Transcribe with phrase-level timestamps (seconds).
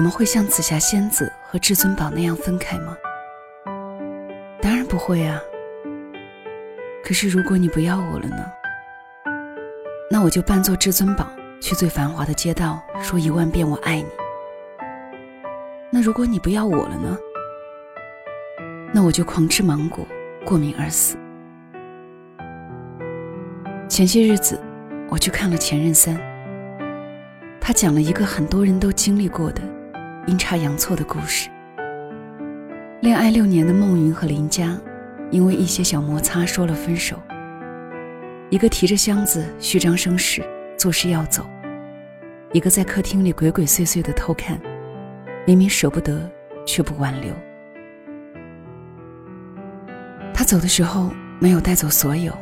[0.00, 2.96] 我们会像紫霞仙子和至尊宝那样分开吗？
[4.62, 5.38] 当然不会啊。
[7.04, 8.50] 可是如果你不要我了呢？
[10.10, 11.26] 那我就扮作至尊宝，
[11.60, 14.06] 去最繁华的街道说一万遍我爱你。
[15.90, 17.18] 那如果你不要我了呢？
[18.94, 20.06] 那我就狂吃芒果，
[20.46, 21.14] 过敏而死。
[23.86, 24.58] 前些日子，
[25.10, 26.16] 我去看了《前任三》，
[27.60, 29.60] 他讲了一个很多人都经历过的
[30.26, 31.48] 阴差阳错的故事。
[33.00, 34.78] 恋爱六年的孟云和林佳，
[35.30, 37.16] 因为一些小摩擦说了分手。
[38.50, 40.42] 一个提着箱子虚张声势，
[40.76, 41.42] 作势要走；
[42.52, 44.60] 一个在客厅里鬼鬼祟祟的偷看，
[45.46, 46.30] 明明舍不得，
[46.66, 47.32] 却不挽留。
[50.34, 52.36] 他走的时候没有带走所有，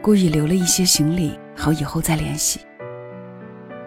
[0.00, 2.60] 故意留了一些行李，好以后再联系。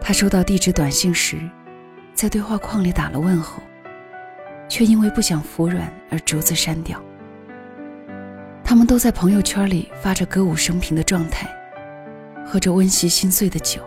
[0.00, 1.36] 他收到地址短信时，
[2.18, 3.62] 在对话框里打了问候，
[4.68, 7.00] 却因为不想服软而逐字删掉。
[8.64, 11.48] 他们都在朋友圈里发着歌舞升平的状态。
[12.44, 13.80] 喝着温习心碎的酒，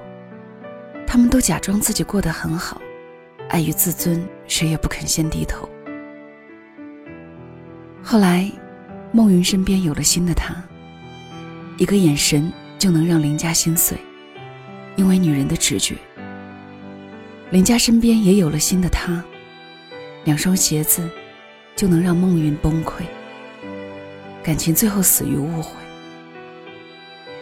[1.05, 2.81] 他们都假装自己过得很好，
[3.49, 5.67] 碍于自尊，谁也不肯先低头。
[8.01, 8.49] 后来，
[9.11, 10.55] 孟云身边有了新的他，
[11.75, 13.97] 一个眼神就能让林家心碎，
[14.95, 15.97] 因为女人的直觉。
[17.51, 19.21] 林佳身边也有了新的他，
[20.23, 21.09] 两双鞋子
[21.75, 23.01] 就能让孟云崩溃，
[24.41, 25.75] 感情最后死于误会。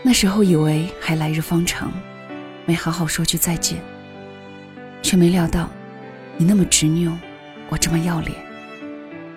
[0.01, 1.93] 那时候以为还来日方长，
[2.65, 3.77] 没好好说句再见，
[5.03, 5.69] 却没料到
[6.37, 7.15] 你那么执拗，
[7.69, 8.35] 我这么要脸。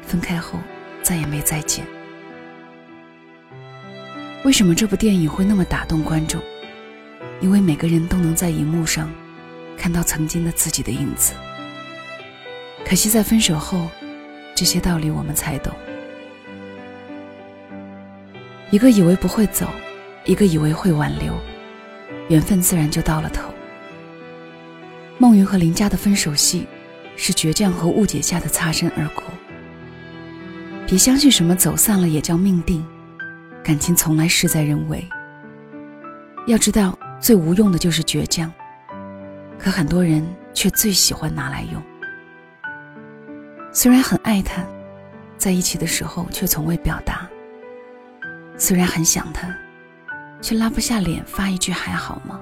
[0.01, 0.59] 分开后
[1.03, 1.85] 再也没再见。
[4.43, 6.41] 为什么这部电影会那么打动观众？
[7.43, 9.11] 因为每个人都能在荧幕上
[9.77, 11.35] 看到曾经的自己的影子。
[12.85, 13.89] 可惜在分手后，
[14.55, 15.73] 这些道理我们才懂。
[18.71, 19.69] 一个以为不会走。
[20.25, 21.37] 一个以为会挽留，
[22.29, 23.53] 缘分自然就到了头。
[25.19, 26.65] 孟云和林佳的分手戏，
[27.17, 29.25] 是倔强和误解下的擦身而过。
[30.87, 32.87] 别相信什么走散了也叫命定，
[33.65, 35.05] 感情从来事在人为。
[36.47, 38.53] 要知道，最无用的就是倔强，
[39.63, 41.81] 可很多人却最喜欢拿来用。
[43.73, 44.67] 虽然很爱他，
[45.39, 47.29] 在一起的时候却从未表达。
[48.59, 49.49] 虽然很想他。
[50.43, 52.41] 却拉不下脸发一句还好吗？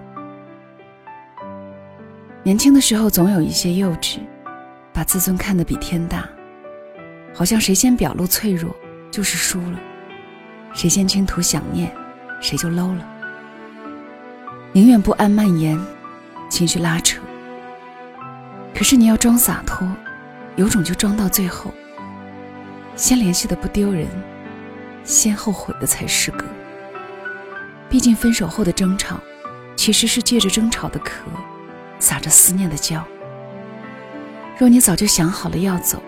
[2.43, 4.21] 年轻的时候总有一些幼稚，
[4.91, 6.27] 把自尊看得比天大，
[7.35, 8.75] 好像谁先表露脆弱
[9.11, 9.79] 就是输了，
[10.73, 11.95] 谁先倾吐想念，
[12.41, 13.07] 谁就 low 了。
[14.73, 15.79] 宁愿不安蔓延，
[16.51, 17.23] 情绪拉扯。
[18.75, 19.89] 可是你要装洒脱，
[20.57, 21.73] 有种就装到最后。
[22.97, 24.07] 先联系的不丢人，
[25.05, 26.45] 先后悔的才是个。
[27.89, 29.19] 毕竟，分手后的争吵，
[29.75, 31.25] 其实是借着争吵的壳，
[31.99, 33.03] 撒着思念的胶。
[34.59, 36.03] 若你早就想好了要走，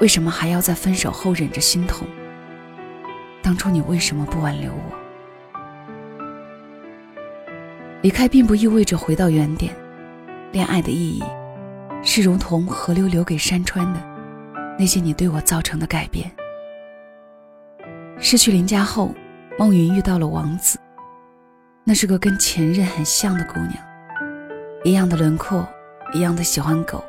[0.00, 2.06] 为什么还要在分手后忍着心痛？
[3.40, 5.03] 当初你为什么不挽留我？
[8.04, 9.74] 离开并不意味着回到原点，
[10.52, 11.24] 恋爱的意义，
[12.02, 14.00] 是如同河流留给山川的
[14.78, 16.30] 那些你对我造成的改变。
[18.18, 19.14] 失去林家后，
[19.58, 20.78] 孟云遇到了王子。
[21.82, 23.72] 那是个跟前任很像的姑娘，
[24.84, 25.66] 一样的轮廓，
[26.12, 27.02] 一样的喜欢狗，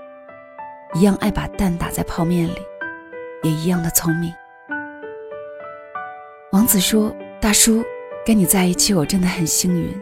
[0.94, 2.56] 一样爱把蛋打在泡面里，
[3.44, 4.34] 也一样的聪明。
[6.54, 7.84] 王子说：“大叔，
[8.26, 9.94] 跟你在一起我真的很幸运，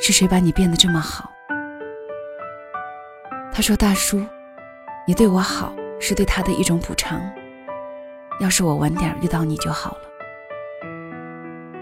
[0.00, 1.30] 是谁把你变得这么好？”
[3.52, 4.24] 他说：“大叔，
[5.06, 7.20] 你对我好是对他的一种补偿。
[8.40, 10.00] 要是我晚点遇到你就好了。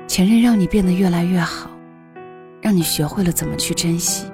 [0.06, 1.70] 前任让你变得越来越好。”
[2.62, 4.28] 让你学会了怎么去珍惜。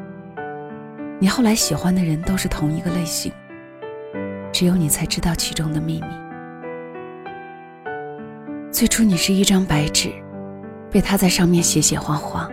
[1.19, 3.31] 你后来喜欢的人都是同一个类型，
[4.51, 6.07] 只有你才知道其中的秘密。
[8.71, 10.11] 最初你是一张白纸，
[10.91, 12.49] 被他在上面写写画画，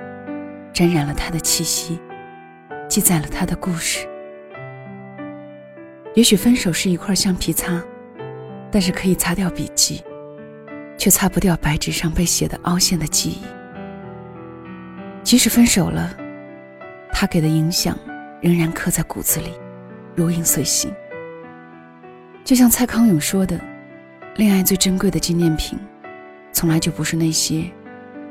[0.79, 1.99] 沾染了他的气息，
[2.87, 4.07] 记载了他的故事。
[6.15, 7.83] 也许分手是一块橡皮擦，
[8.71, 10.01] 但是可以擦掉笔记，
[10.97, 13.41] 却擦不掉白纸上被写的凹陷的记忆。
[15.21, 16.15] 即使分手了，
[17.11, 17.99] 他给的影响
[18.41, 19.51] 仍然刻在骨子里，
[20.15, 20.89] 如影随形。
[22.45, 23.59] 就像蔡康永说的
[24.37, 25.77] ：“恋爱最珍贵的纪念品，
[26.53, 27.69] 从来就不是那些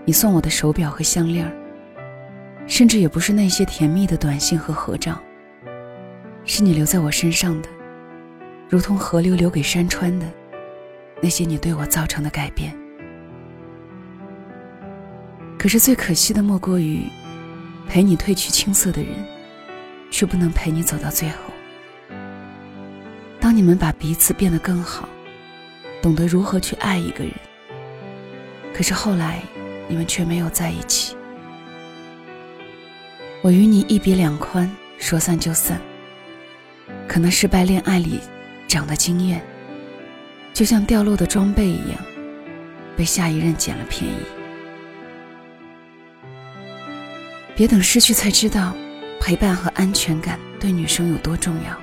[0.06, 1.46] 你送我的手表和项链
[2.68, 5.18] 甚至也不是那些甜蜜的短信和合照，
[6.44, 7.68] 是你留在我身上的
[8.68, 10.26] 如同河流留给山川的
[11.20, 12.72] 那些你对我造成的改变。
[15.58, 17.02] 可是最可惜的莫过于，
[17.88, 19.12] 陪你褪去青涩的人，
[20.10, 21.36] 却不能陪你走到最后。
[23.40, 25.08] 当你们把彼此变得更好，
[26.00, 27.32] 懂得如何去爱一个人，
[28.72, 29.42] 可是后来
[29.88, 31.16] 你们却没有在一起。
[33.48, 35.80] 我与你一别两宽，说散就散。
[37.08, 38.20] 可能失败恋爱里
[38.68, 39.42] 长的经验，
[40.52, 41.98] 就像掉落的装备一样，
[42.94, 44.18] 被下一任捡了便宜。
[47.56, 48.76] 别等失去才知道，
[49.18, 51.74] 陪伴和安全感对女生有多重要。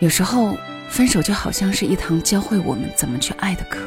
[0.00, 3.86] 有时候，分手就好像是一堂教会我们怎么去爱的课。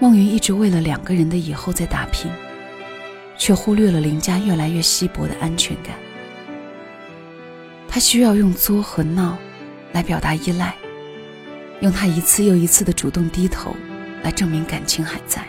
[0.00, 2.28] 梦云一直为了两个人的以后在打拼，
[3.36, 5.94] 却忽略了林家越来越稀薄的安全感。
[7.88, 9.38] 他需要用作和闹
[9.92, 10.74] 来表达依赖，
[11.80, 13.74] 用他一次又一次的主动低头
[14.22, 15.44] 来证明感情还在。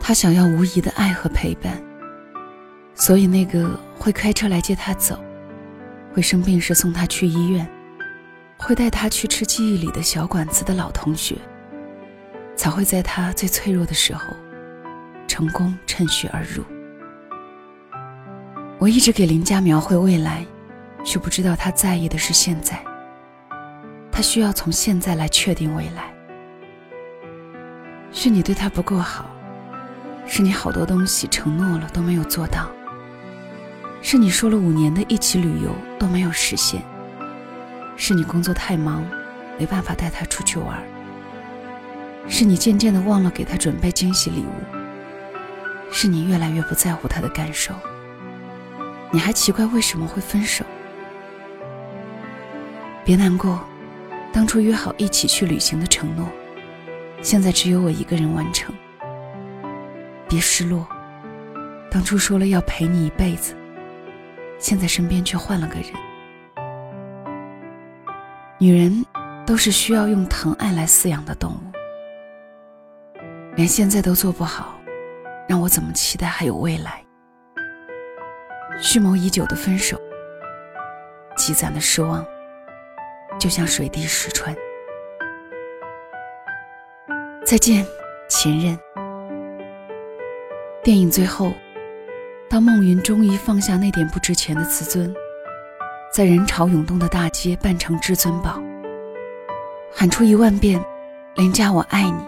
[0.00, 1.80] 他想要无疑的爱和陪伴，
[2.94, 5.18] 所以那个会开车来接他走，
[6.12, 7.66] 会生病时送他去医院，
[8.58, 11.36] 会带他去吃记忆里的小馆子的老同学，
[12.56, 14.34] 才会在他最脆弱的时候，
[15.34, 16.62] 成功趁虚而入。
[18.78, 20.46] 我一直给林家描绘未来，
[21.04, 22.80] 却不知道他在意的是现在。
[24.12, 26.14] 他需要从现在来确定未来。
[28.12, 29.26] 是你对他不够好。
[30.24, 32.70] 是你好多东西承诺了都没有做到，
[34.00, 36.80] 是你说了五年的一起旅游都没有实现，
[37.96, 39.04] 是你工作太忙，
[39.58, 40.80] 没办法带他出去玩，
[42.28, 44.83] 是你渐渐的忘了给他准备惊喜礼物，
[45.96, 47.72] 是你越来越不在乎他的感受，
[49.12, 50.64] 你还奇怪为什么会分手？
[53.04, 53.60] 别难过，
[54.32, 56.28] 当初约好一起去旅行的承诺，
[57.22, 58.74] 现在只有我一个人完成。
[60.28, 60.84] 别失落，
[61.92, 63.54] 当初说了要陪你一辈子，
[64.58, 65.86] 现在身边却换了个人。
[68.58, 69.06] 女人
[69.46, 73.18] 都是需要用疼爱来饲养的动物，
[73.54, 74.76] 连现在都做不好，
[75.46, 77.04] 让我怎么期待还有未来？
[78.80, 80.00] 蓄谋已久的分手，
[81.36, 82.24] 积攒的失望，
[83.38, 84.54] 就像水滴石穿。
[87.44, 87.86] 再见，
[88.28, 88.78] 前任。
[90.82, 91.52] 电影最后，
[92.48, 95.14] 当孟云终于放下那点不值钱的自尊，
[96.12, 98.62] 在人潮涌动的大街扮成至尊宝，
[99.92, 100.82] 喊出一万遍
[101.36, 102.26] “林佳我爱你”，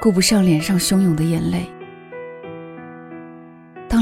[0.00, 1.70] 顾不上脸上汹涌的眼泪。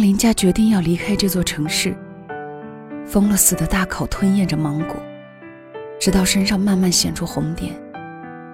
[0.04, 1.96] 林家决定要离开这座城市，
[3.06, 4.96] 疯了似的大口吞咽着芒果，
[5.98, 7.72] 直到身上慢慢显出红点，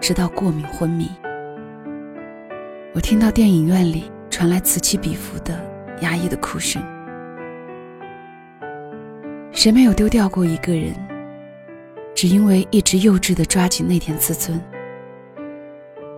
[0.01, 1.11] 直到过敏昏迷。
[2.95, 4.05] 我听到电影院里。
[4.31, 5.61] 传来此起彼伏的
[6.01, 6.81] 压抑的哭声。
[9.51, 10.95] 谁没有丢掉过一个人？
[12.15, 14.59] 只因为一直幼稚的抓紧那点自尊。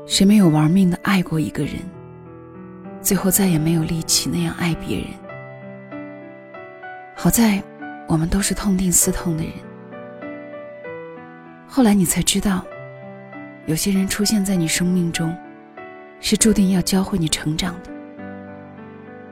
[0.07, 1.77] 谁没有玩命的爱过一个人？
[3.01, 5.07] 最后再也没有力气那样爱别人。
[7.23, 7.63] 好在，
[8.09, 9.53] 我们都是痛定思痛的人。
[11.69, 12.67] 后来你才知道，
[13.67, 15.33] 有些人出现在你生命中，
[16.19, 17.93] 是注定要教会你成长的。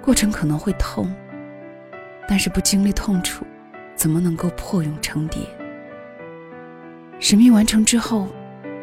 [0.00, 1.12] 过程可能会痛，
[2.28, 3.44] 但是不经历痛楚，
[3.97, 5.42] 怎么能够破蛹成蝶？
[7.18, 8.28] 使命完成之后，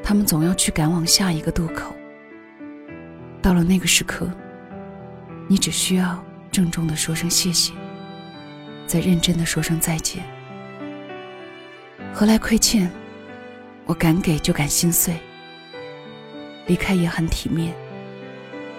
[0.03, 1.95] 他们总要去赶往下一个渡口。
[3.41, 4.29] 到了那个时刻，
[5.47, 6.21] 你只需要
[6.51, 7.71] 郑重的说声谢谢，
[8.87, 10.23] 再认真的说声再见。
[12.13, 12.89] 何来亏欠？
[13.85, 15.15] 我敢给就敢心碎。
[16.65, 17.73] 离开也很体面，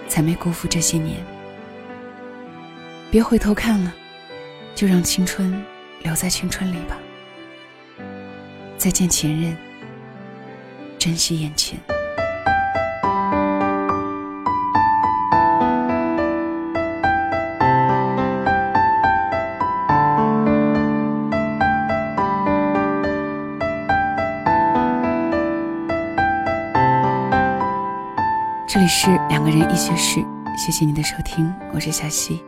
[0.08, 1.16] 才没辜负这些年。
[3.10, 3.94] 别回头看了，
[4.74, 5.64] 就让青春
[6.02, 6.98] 留在青春里吧。
[8.76, 9.56] 再见，前任，
[10.98, 11.78] 珍惜眼前。
[28.78, 30.24] 这里是两个人一些事，
[30.56, 32.40] 谢谢你的收听，我是小溪。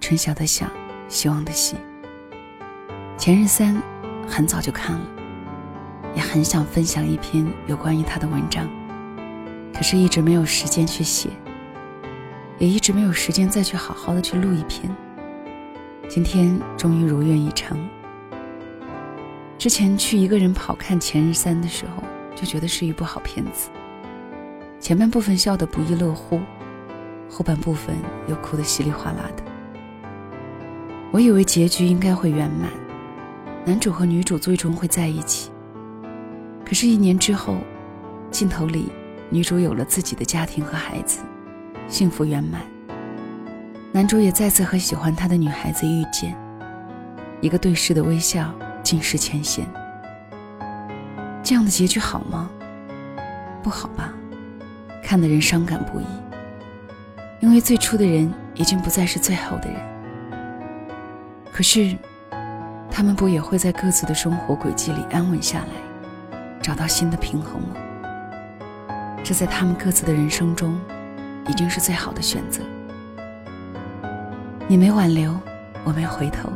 [0.00, 0.66] 春晓的晓，
[1.08, 1.76] 希望的希。
[3.16, 3.80] 前任三
[4.26, 5.06] 很早就看了，
[6.16, 8.68] 也很想分享一篇有关于他的文章，
[9.72, 11.30] 可是一直没有时间去写，
[12.58, 14.92] 也一直没有时间再去好好的去录一篇。
[16.08, 17.78] 今天终于如愿以偿。
[19.56, 22.02] 之前去一个人跑看《前任三》的时候，
[22.34, 23.70] 就觉得是一部好片子。
[24.80, 26.40] 前半部分笑得不亦乐乎，
[27.28, 29.42] 后半部分又哭得稀里哗啦的。
[31.10, 32.70] 我以为结局应该会圆满，
[33.64, 35.50] 男主和女主最终会在一起。
[36.64, 37.56] 可是，一年之后，
[38.30, 38.92] 镜头里
[39.30, 41.20] 女主有了自己的家庭和孩子，
[41.88, 42.62] 幸福圆满。
[43.92, 46.36] 男主也再次和喜欢他的女孩子遇见，
[47.40, 48.54] 一个对视的微笑。
[48.80, 49.66] 尽释前嫌，
[51.42, 52.48] 这样的结局好吗？
[53.62, 54.14] 不好吧，
[55.08, 56.04] 看的人伤感不已。
[57.40, 59.80] 因为最初的人已经不再是最后的人。
[61.50, 61.96] 可是，
[62.90, 67.74] 他们不也会在各自的生活轨迹里安稳下来，找到新的平衡吗？
[69.24, 70.78] 这在他们各自的人生中，
[71.48, 72.60] 已经是最好的选择。
[74.66, 75.34] 你没挽留，
[75.84, 76.50] 我没回头。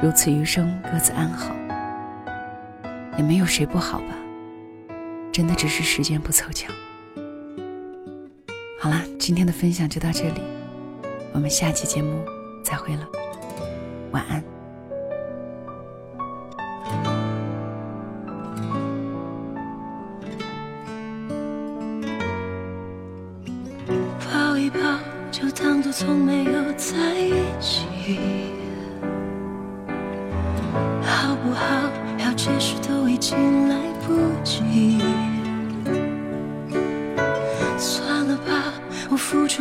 [0.00, 1.54] 如此余生各自安好，
[3.18, 4.14] 也没有谁不好吧？
[5.30, 6.72] 真的只是时间不凑巧。
[9.30, 10.40] 今天的分享就到这里，
[11.32, 12.20] 我们下期节目
[12.64, 13.08] 再会了，
[14.10, 14.42] 晚安。
[24.18, 24.80] 抱一抱，
[25.30, 27.86] 就当作从没有在一起。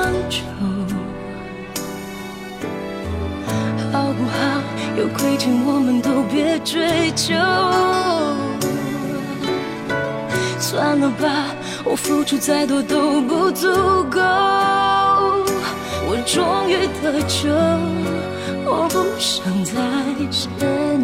[0.00, 0.40] 长久，
[3.92, 4.62] 好不好？
[4.96, 7.34] 有亏欠我们都别追究。
[10.58, 11.46] 算了吧，
[11.84, 13.68] 我付出再多都不足
[14.10, 14.20] 够。
[16.08, 17.50] 我终于得救，
[18.64, 19.72] 我不想再
[20.30, 20.48] 献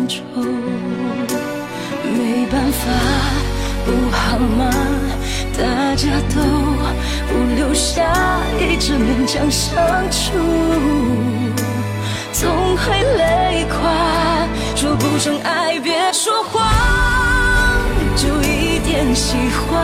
[0.08, 0.22] 丑。
[2.02, 2.82] 没办法，
[3.84, 4.70] 不好吗？
[5.58, 6.36] 大家都
[7.28, 8.02] 不留下，
[8.58, 9.74] 一直勉强相
[10.10, 10.32] 处，
[12.32, 13.76] 总会累垮。
[14.74, 16.62] 说不上爱，别说谎，
[18.14, 19.82] 就一点喜欢；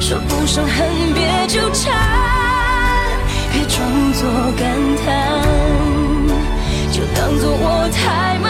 [0.00, 1.94] 说不上恨，别纠缠，
[3.52, 4.66] 别装作感
[5.04, 5.06] 叹，
[6.90, 8.49] 就当作我太麻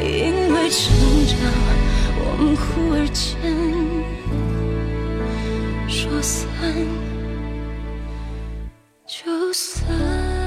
[0.00, 0.94] 因为成
[1.26, 1.36] 长，
[2.20, 3.26] 我们忽而间
[5.88, 6.46] 说散
[9.06, 10.37] 就散。